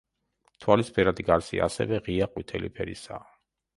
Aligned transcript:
თვალის 0.63 0.87
ფერადი 0.95 1.27
გარსი 1.29 1.61
ასევე 1.67 1.99
ღია 2.07 2.29
ყვითელი 2.33 2.73
ფერისაა. 2.79 3.29